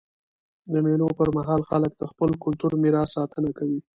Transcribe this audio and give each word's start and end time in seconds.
د 0.71 0.73
مېلو 0.85 1.07
پر 1.19 1.29
مهال 1.37 1.61
خلک 1.69 1.91
د 1.97 2.03
خپل 2.11 2.29
کلتوري 2.43 2.77
میراث 2.83 3.09
ساتنه 3.17 3.49
کوي. 3.57 3.79